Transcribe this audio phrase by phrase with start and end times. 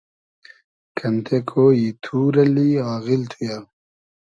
[0.97, 3.57] کئنتې کۉیی توور اللی آغیل تو یہ